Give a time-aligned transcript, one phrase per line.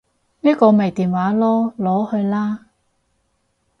[0.39, 2.65] 呢個咪電話囉，攞去啦